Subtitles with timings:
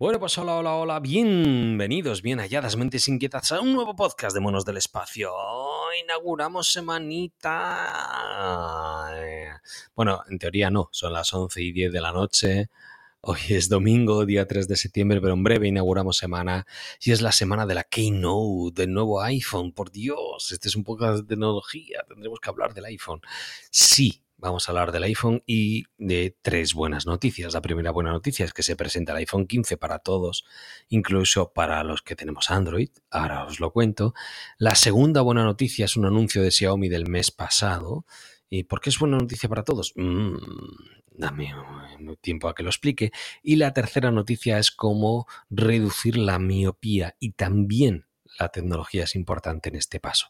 [0.00, 4.40] Bueno, pues hola, hola, hola, bienvenidos, bien halladas mentes inquietas a un nuevo podcast de
[4.40, 5.30] Monos del Espacio.
[6.02, 7.50] Inauguramos semanita.
[9.94, 12.70] Bueno, en teoría no, son las 11 y 10 de la noche.
[13.20, 16.66] Hoy es domingo, día 3 de septiembre, pero en breve inauguramos semana
[17.02, 19.72] y es la semana de la Keynote del nuevo iPhone.
[19.72, 23.20] Por Dios, este es un poco de tecnología, tendremos que hablar del iPhone.
[23.70, 27.52] Sí, vamos a hablar del iPhone y de tres buenas noticias.
[27.52, 30.44] La primera buena noticia es que se presenta el iPhone 15 para todos,
[30.88, 32.90] incluso para los que tenemos Android.
[33.10, 34.14] Ahora os lo cuento.
[34.58, 38.06] La segunda buena noticia es un anuncio de Xiaomi del mes pasado.
[38.48, 39.92] ¿Y por qué es buena noticia para todos?
[39.94, 40.34] Mm,
[41.12, 41.54] dame
[42.20, 43.12] tiempo a que lo explique.
[43.42, 48.06] Y la tercera noticia es cómo reducir la miopía y también
[48.38, 50.28] la tecnología es importante en este paso.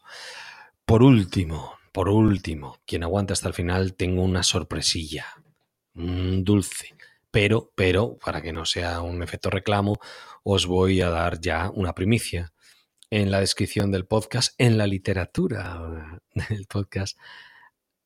[0.85, 5.25] Por último, por último, quien aguanta hasta el final, tengo una sorpresilla.
[5.93, 6.95] Dulce.
[7.31, 9.99] Pero, pero, para que no sea un efecto reclamo,
[10.43, 12.53] os voy a dar ya una primicia.
[13.09, 17.17] En la descripción del podcast, en la literatura del podcast,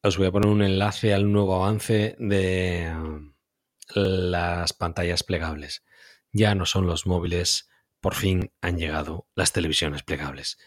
[0.02, 2.92] os voy a poner un enlace al nuevo avance de
[3.94, 5.84] las pantallas plegables.
[6.32, 7.70] Ya no son los móviles,
[8.02, 10.58] por fin han llegado las televisiones plegables.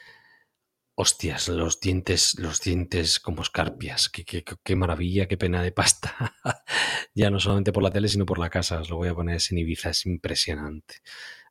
[1.00, 4.08] Hostias, los dientes, los dientes como escarpias.
[4.08, 6.34] Qué, qué, maravilla, qué pena de pasta.
[7.14, 8.80] ya no solamente por la tele, sino por la casa.
[8.80, 10.96] Os lo voy a poner en Ibiza, es impresionante.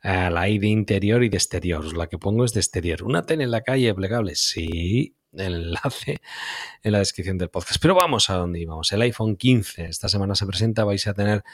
[0.03, 1.95] la hay de interior y de exterior.
[1.95, 3.03] La que pongo es de exterior.
[3.03, 4.36] Una tele en la calle plegable.
[4.36, 6.20] Sí, enlace
[6.84, 7.81] en la descripción del podcast.
[7.81, 8.92] Pero vamos a donde íbamos.
[8.92, 9.86] El iPhone 15.
[9.86, 10.84] Esta semana se presenta.
[10.84, 11.45] Vais a tener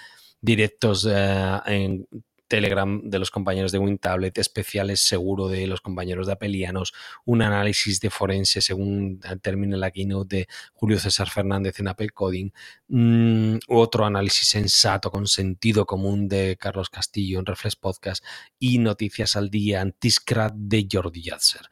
[0.41, 2.07] directos eh, en
[2.53, 6.93] Telegram de los compañeros de WinTablet, especiales seguro de los compañeros de Apelianos,
[7.25, 12.51] un análisis de forense según termine la keynote de Julio César Fernández en Apple Coding,
[12.89, 18.23] mm, otro análisis sensato con sentido común de Carlos Castillo en Reflex Podcast
[18.59, 21.67] y Noticias al Día Antiscrat de Jordi Yatzer.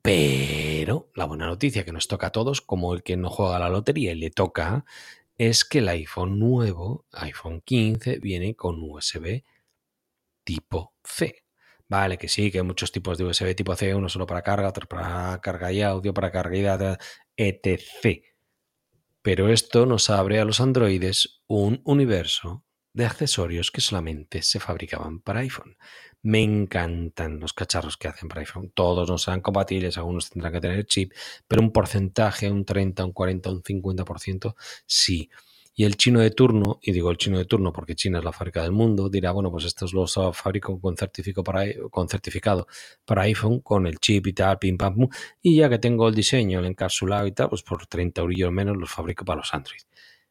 [0.00, 3.58] Pero la buena noticia que nos toca a todos, como el que no juega a
[3.58, 4.84] la lotería y le toca,
[5.38, 9.42] es que el iPhone nuevo, iPhone 15, viene con USB
[10.44, 11.44] tipo C.
[11.88, 14.68] Vale, que sí, que hay muchos tipos de USB tipo C, uno solo para carga,
[14.68, 16.98] otro para carga y audio, para carga y data,
[17.36, 18.22] etc.
[19.22, 22.64] Pero esto nos abre a los androides un universo
[22.94, 25.76] de accesorios que solamente se fabricaban para iPhone.
[26.22, 28.70] Me encantan los cacharros que hacen para iPhone.
[28.74, 31.12] Todos no serán compatibles, algunos tendrán que tener chip,
[31.48, 34.54] pero un porcentaje, un 30, un 40, un 50%,
[34.86, 35.30] sí.
[35.74, 38.32] Y el chino de turno, y digo el chino de turno porque China es la
[38.32, 42.66] fábrica del mundo, dirá, bueno, pues estos los fabrico con, certificado para, con certificado
[43.04, 45.08] para iPhone, con el chip y tal, pim pam, pum,
[45.40, 48.76] y ya que tengo el diseño, el encapsulado y tal, pues por 30 euros menos
[48.76, 49.80] los fabrico para los Android.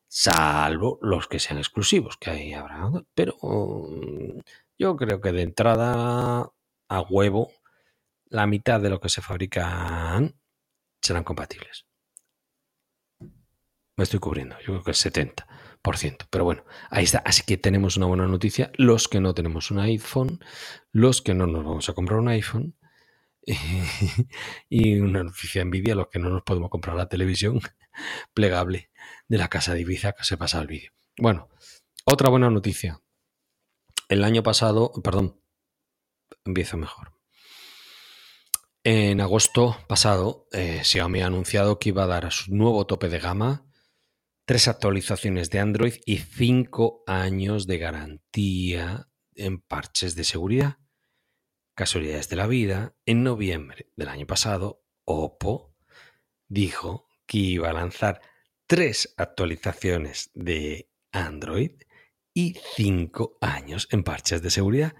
[0.07, 2.91] Salvo los que sean exclusivos, que ahí habrá.
[3.15, 4.39] Pero mm,
[4.77, 6.51] yo creo que de entrada
[6.89, 7.51] a huevo,
[8.29, 10.35] la mitad de lo que se fabrican
[11.01, 11.85] serán compatibles.
[14.03, 16.27] Estoy cubriendo, yo creo que el 70%.
[16.29, 17.19] Pero bueno, ahí está.
[17.19, 18.71] Así que tenemos una buena noticia.
[18.75, 20.39] Los que no tenemos un iPhone,
[20.91, 22.75] los que no nos vamos a comprar un iPhone,
[24.69, 27.59] y una noticia envidia, los que no nos podemos comprar la televisión
[28.33, 28.91] plegable
[29.27, 30.91] de la casa de Ibiza que se pasa el vídeo.
[31.17, 31.49] Bueno,
[32.05, 33.01] otra buena noticia.
[34.09, 35.41] El año pasado, perdón,
[36.45, 37.13] empiezo mejor.
[38.83, 43.09] En agosto pasado, eh, Xiaomi ha anunciado que iba a dar a su nuevo tope
[43.09, 43.65] de gama
[44.45, 50.77] tres actualizaciones de Android y cinco años de garantía en parches de seguridad.
[51.75, 55.75] Casualidades de la vida, en noviembre del año pasado, Oppo
[56.47, 58.21] dijo que iba a lanzar
[58.67, 61.71] tres actualizaciones de Android
[62.33, 64.95] y cinco años en parches de seguridad.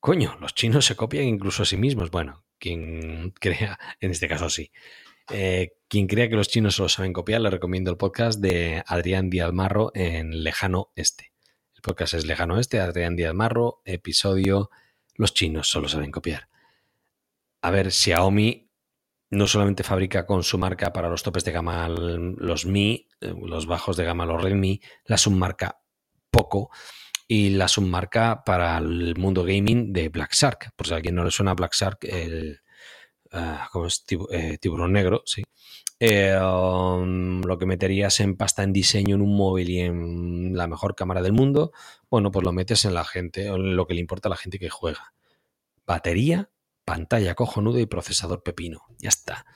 [0.00, 2.10] Coño, los chinos se copian incluso a sí mismos.
[2.10, 4.70] Bueno, quien crea, en este caso sí.
[5.30, 9.30] Eh, quien crea que los chinos solo saben copiar, le recomiendo el podcast de Adrián
[9.30, 11.32] Díaz Marro en Lejano Este.
[11.74, 14.70] El podcast es Lejano Este, Adrián Díaz Marro, episodio
[15.14, 16.48] Los chinos solo saben copiar.
[17.62, 18.68] A ver, Xiaomi
[19.30, 23.66] no solamente fabrica con su marca para los topes de gama los Mi, eh, los
[23.66, 25.80] bajos de gama los Redmi, la submarca
[26.30, 26.70] Poco
[27.26, 30.72] y la submarca para el mundo gaming de Black Shark.
[30.76, 32.60] Por si a alguien no le suena Black Shark, el,
[33.36, 35.42] Ah, como es eh, tiburón negro, sí.
[35.98, 40.68] Eh, um, lo que meterías en pasta en diseño en un móvil y en la
[40.68, 41.72] mejor cámara del mundo,
[42.08, 44.60] bueno, pues lo metes en la gente, en lo que le importa a la gente
[44.60, 45.14] que juega.
[45.84, 46.50] Batería,
[46.84, 48.82] pantalla cojonuda y procesador pepino.
[48.98, 49.46] Ya está.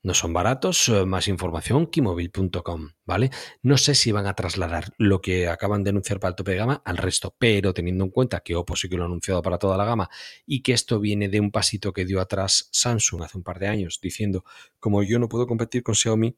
[0.00, 3.30] No son baratos, eh, más información kimobile.com, ¿vale?
[3.62, 6.58] No sé si van a trasladar lo que acaban de anunciar para el tope de
[6.58, 9.58] gama al resto, pero teniendo en cuenta que Oppo sí que lo ha anunciado para
[9.58, 10.08] toda la gama
[10.46, 13.66] y que esto viene de un pasito que dio atrás Samsung hace un par de
[13.66, 14.44] años diciendo,
[14.78, 16.36] como yo no puedo competir con Xiaomi,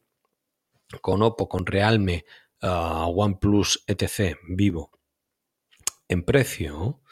[1.02, 2.24] con Oppo, con Realme,
[2.62, 4.90] uh, OnePlus, etc., vivo,
[6.08, 7.02] en precio,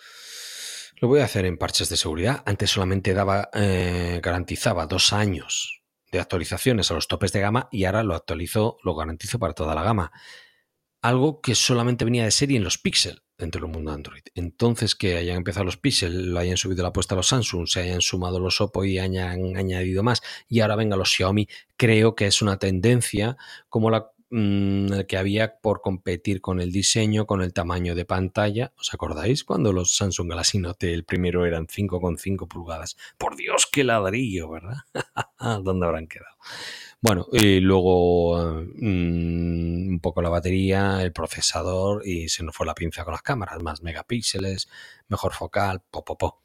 [1.00, 2.42] lo voy a hacer en parches de seguridad.
[2.46, 5.78] Antes solamente daba, eh, garantizaba dos años
[6.12, 9.74] de actualizaciones a los topes de gama y ahora lo actualizo, lo garantizo para toda
[9.74, 10.12] la gama.
[11.02, 14.22] Algo que solamente venía de serie en los Pixel dentro del mundo Android.
[14.34, 17.80] Entonces, que hayan empezado los Pixel, lo hayan subido la apuesta a los Samsung, se
[17.80, 22.26] hayan sumado los Oppo y hayan añadido más, y ahora venga los Xiaomi, creo que
[22.26, 23.36] es una tendencia
[23.68, 28.72] como la Mm, que había por competir con el diseño, con el tamaño de pantalla.
[28.76, 32.96] ¿Os acordáis cuando los Samsung Galaxy Note el primero eran 5,5 pulgadas?
[33.16, 34.76] Por Dios, qué ladrillo, ¿verdad?
[35.64, 36.36] ¿Dónde habrán quedado?
[37.00, 42.74] Bueno, y luego mm, un poco la batería, el procesador y se nos fue la
[42.74, 44.68] pinza con las cámaras, más megapíxeles,
[45.08, 46.42] mejor focal, po, po, po.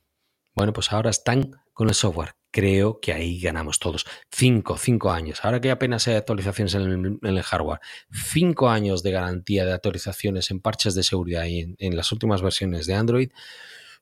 [0.55, 4.05] Bueno, pues ahora están con el software creo que ahí ganamos todos.
[4.31, 5.43] Cinco, cinco años.
[5.43, 7.79] Ahora que apenas hay actualizaciones en el, hardware,
[8.11, 12.85] cinco años de garantía de actualizaciones en parches de seguridad y en, las últimas versiones
[12.85, 13.31] de Android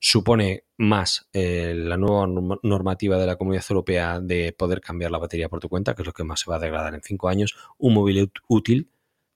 [0.01, 2.27] supone más eh, la nueva
[2.62, 6.06] normativa de la Comunidad Europea de poder cambiar la batería por tu cuenta, que es
[6.06, 8.89] lo que más se va a degradar en cinco años, un móvil útil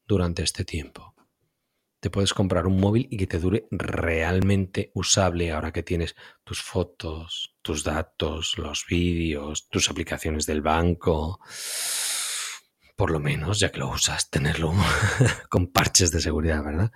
[0.06, 1.15] durante este tiempo
[2.06, 6.62] te puedes comprar un móvil y que te dure realmente usable ahora que tienes tus
[6.62, 11.40] fotos, tus datos, los vídeos, tus aplicaciones del banco.
[12.96, 14.72] Por lo menos, ya que lo usas, tenerlo
[15.50, 16.92] con parches de seguridad, ¿verdad?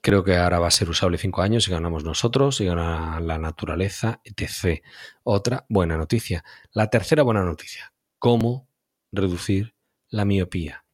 [0.00, 3.36] Creo que ahora va a ser usable cinco años y ganamos nosotros y gana la
[3.36, 4.82] naturaleza, etc.
[5.24, 6.42] Otra buena noticia.
[6.72, 7.92] La tercera buena noticia.
[8.18, 8.66] ¿Cómo
[9.12, 9.74] reducir
[10.08, 10.85] la miopía?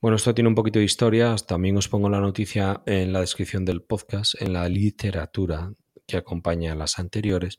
[0.00, 1.36] Bueno, esto tiene un poquito de historia.
[1.36, 5.74] También os pongo la noticia en la descripción del podcast, en la literatura
[6.06, 7.58] que acompaña a las anteriores.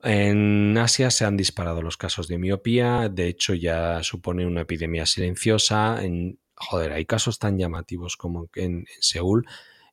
[0.00, 5.06] En Asia se han disparado los casos de miopía, de hecho ya supone una epidemia
[5.06, 6.04] silenciosa.
[6.04, 9.44] En, joder, hay casos tan llamativos como en, Seúl,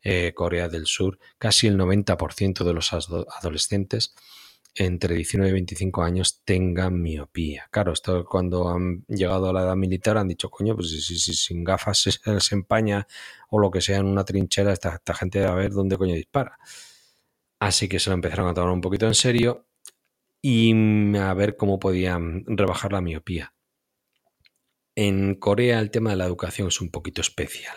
[0.04, 4.14] eh, Corea del Sur, casi el 90% de los adolescentes
[4.76, 7.68] entre 19 y 25 años tengan miopía.
[7.72, 11.64] Claro, esto cuando han llegado a la edad militar han dicho, coño, pues si, sin
[11.64, 12.00] gafas
[12.40, 13.08] se, empaña
[13.50, 16.60] o lo que sea en una trinchera, esta, esta gente a ver dónde coño dispara.
[17.60, 19.66] Así que se lo empezaron a tomar un poquito en serio
[20.42, 20.74] y
[21.18, 23.54] a ver cómo podían rebajar la miopía.
[24.94, 27.76] En Corea el tema de la educación es un poquito especial.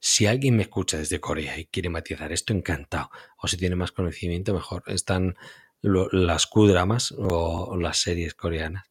[0.00, 3.10] Si alguien me escucha desde Corea y quiere matizar esto, encantado.
[3.38, 4.82] O si tiene más conocimiento, mejor.
[4.86, 5.36] Están
[5.82, 8.84] las Q-dramas o las series coreanas.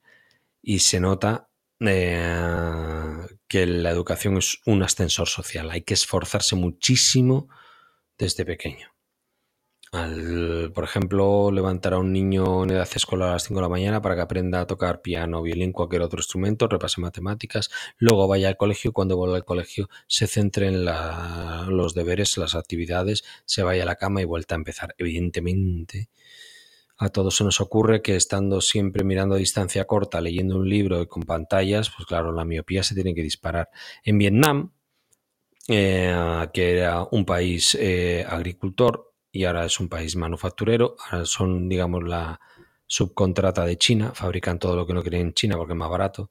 [0.61, 1.49] Y se nota
[1.79, 5.71] eh, que la educación es un ascensor social.
[5.71, 7.49] Hay que esforzarse muchísimo
[8.17, 8.91] desde pequeño.
[9.91, 14.01] Por ejemplo, levantar a un niño en edad escolar a las 5 de la mañana
[14.01, 18.55] para que aprenda a tocar piano, violín, cualquier otro instrumento, repase matemáticas, luego vaya al
[18.55, 23.85] colegio, cuando vuelva al colegio se centre en los deberes, las actividades, se vaya a
[23.85, 24.95] la cama y vuelta a empezar.
[24.97, 26.09] Evidentemente,
[27.01, 31.01] a todos se nos ocurre que estando siempre mirando a distancia corta, leyendo un libro
[31.01, 33.71] y con pantallas, pues claro, la miopía se tiene que disparar.
[34.03, 34.71] En Vietnam,
[35.67, 41.67] eh, que era un país eh, agricultor y ahora es un país manufacturero, ahora son,
[41.67, 42.39] digamos, la
[42.85, 46.29] subcontrata de China, fabrican todo lo que no quieren en China porque es más barato,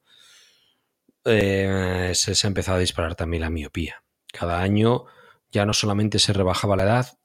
[1.25, 4.03] eh, se, se ha empezado a disparar también la miopía.
[4.31, 5.03] Cada año
[5.51, 7.17] ya no solamente se rebajaba la edad,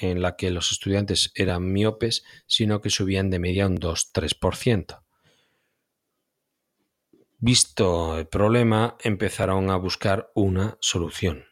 [0.00, 5.02] en la que los estudiantes eran miopes, sino que subían de media un 2-3%.
[7.38, 11.44] Visto el problema, empezaron a buscar una solución.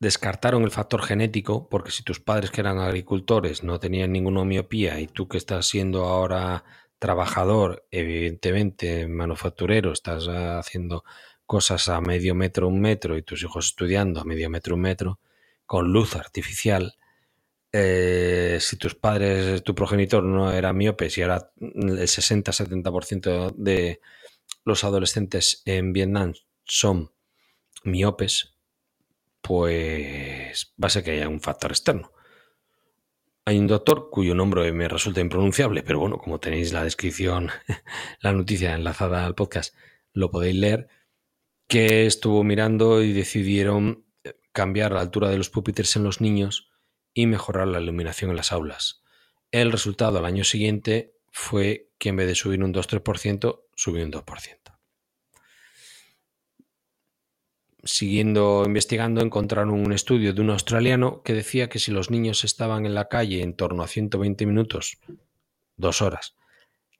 [0.00, 5.00] Descartaron el factor genético, porque si tus padres que eran agricultores no tenían ninguna miopía
[5.00, 6.64] y tú que estás siendo ahora
[6.98, 11.04] trabajador, evidentemente manufacturero, estás haciendo
[11.46, 15.20] cosas a medio metro, un metro y tus hijos estudiando a medio metro, un metro,
[15.68, 16.96] con luz artificial,
[17.72, 24.00] eh, si tus padres, tu progenitor no era miope, si ahora el 60-70% de
[24.64, 26.32] los adolescentes en Vietnam
[26.64, 27.12] son
[27.84, 28.54] miopes,
[29.42, 32.12] pues va a ser que haya un factor externo.
[33.44, 37.50] Hay un doctor cuyo nombre me resulta impronunciable, pero bueno, como tenéis la descripción,
[38.22, 39.74] la noticia enlazada al podcast,
[40.14, 40.88] lo podéis leer,
[41.66, 44.07] que estuvo mirando y decidieron
[44.58, 46.68] cambiar la altura de los pupitres en los niños
[47.14, 49.04] y mejorar la iluminación en las aulas.
[49.52, 54.10] El resultado al año siguiente fue que en vez de subir un 2-3%, subió un
[54.10, 54.56] 2%.
[57.84, 62.84] Siguiendo investigando, encontraron un estudio de un australiano que decía que si los niños estaban
[62.84, 64.98] en la calle en torno a 120 minutos,
[65.76, 66.34] dos horas,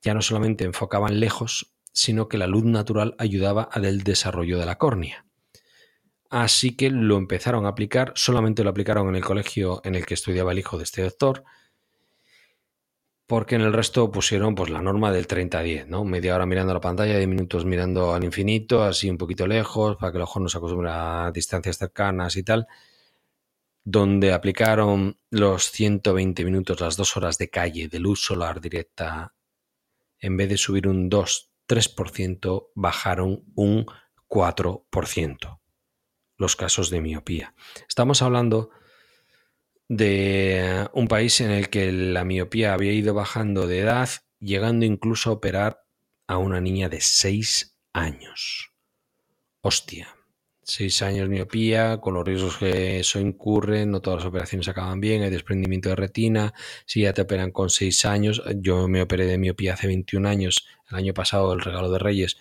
[0.01, 4.77] ya no solamente enfocaban lejos, sino que la luz natural ayudaba al desarrollo de la
[4.77, 5.25] córnea.
[6.29, 10.13] Así que lo empezaron a aplicar, solamente lo aplicaron en el colegio en el que
[10.13, 11.43] estudiaba el hijo de este doctor,
[13.25, 16.03] porque en el resto pusieron pues la norma del 30-10, ¿no?
[16.03, 20.11] Media hora mirando la pantalla, 10 minutos mirando al infinito, así un poquito lejos, para
[20.11, 22.67] que el ojo no se acostumbre a distancias cercanas y tal,
[23.83, 29.33] donde aplicaron los 120 minutos, las dos horas de calle de luz solar directa,
[30.19, 33.85] en vez de subir un 2-3%, bajaron un
[34.27, 35.58] 4%
[36.39, 37.53] los casos de miopía.
[37.87, 38.71] Estamos hablando
[39.87, 45.29] de un país en el que la miopía había ido bajando de edad, llegando incluso
[45.29, 45.83] a operar
[46.27, 48.71] a una niña de 6 años.
[49.61, 50.15] Hostia,
[50.63, 55.23] 6 años miopía, con los riesgos que eso incurre, no todas las operaciones acaban bien,
[55.23, 56.53] hay desprendimiento de retina,
[56.85, 60.67] si ya te operan con 6 años, yo me operé de miopía hace 21 años,
[60.89, 62.37] el año pasado el regalo de Reyes,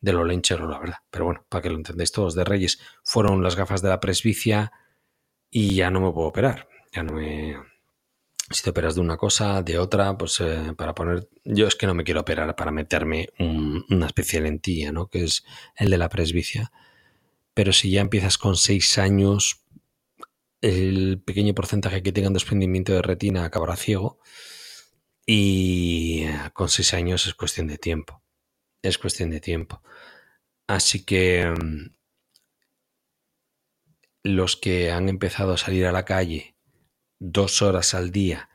[0.00, 0.98] de lo lenchero, la verdad.
[1.10, 4.72] Pero bueno, para que lo entendáis todos, de Reyes fueron las gafas de la presbicia
[5.50, 6.68] y ya no me puedo operar.
[6.92, 7.56] Ya no me.
[8.50, 11.28] Si te operas de una cosa, de otra, pues eh, para poner.
[11.44, 15.08] Yo es que no me quiero operar para meterme una especie de lentilla, ¿no?
[15.08, 15.44] Que es
[15.76, 16.72] el de la presbicia.
[17.54, 19.64] Pero si ya empiezas con seis años,
[20.60, 24.18] el pequeño porcentaje que tengan desprendimiento de retina acabará ciego.
[25.26, 28.22] Y con seis años es cuestión de tiempo
[28.82, 29.82] es cuestión de tiempo.
[30.66, 31.94] Así que mm,
[34.22, 36.56] los que han empezado a salir a la calle
[37.18, 38.48] dos horas al día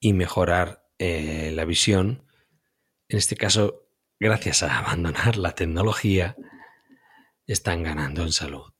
[0.00, 2.24] y mejorar eh, la visión,
[3.08, 3.88] en este caso,
[4.20, 6.36] gracias a abandonar la tecnología,
[7.46, 8.72] están ganando en salud.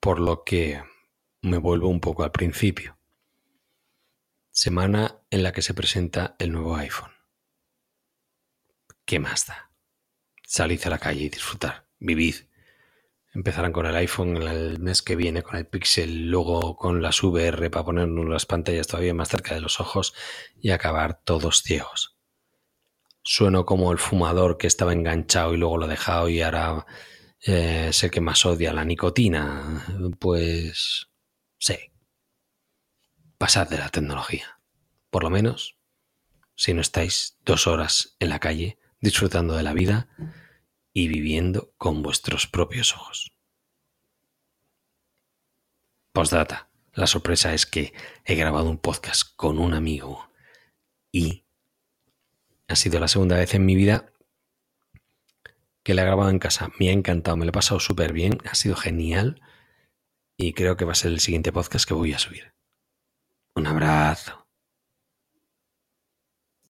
[0.00, 0.82] Por lo que
[1.42, 2.98] me vuelvo un poco al principio.
[4.50, 7.12] Semana en la que se presenta el nuevo iPhone.
[9.04, 9.69] ¿Qué más da?
[10.50, 12.34] Salid a la calle y disfrutar, vivid.
[13.32, 17.70] Empezarán con el iPhone el mes que viene, con el Pixel, luego con las VR
[17.70, 20.12] para ponernos las pantallas todavía más cerca de los ojos
[20.60, 22.16] y acabar todos ciegos.
[23.22, 26.84] Sueno como el fumador que estaba enganchado y luego lo ha dejado y ahora
[27.46, 29.86] eh, es el que más odia la nicotina.
[30.18, 31.10] Pues
[31.58, 31.76] sí.
[33.38, 34.58] Pasad de la tecnología.
[35.10, 35.76] Por lo menos,
[36.56, 40.08] si no estáis dos horas en la calle disfrutando de la vida
[40.92, 43.32] y viviendo con vuestros propios ojos.
[46.12, 46.68] Postdata.
[46.92, 50.28] La sorpresa es que he grabado un podcast con un amigo
[51.12, 51.44] y
[52.66, 54.12] ha sido la segunda vez en mi vida
[55.84, 56.70] que le he grabado en casa.
[56.78, 59.40] Me ha encantado, me lo he pasado súper bien, ha sido genial
[60.36, 62.52] y creo que va a ser el siguiente podcast que voy a subir.
[63.54, 64.39] Un abrazo.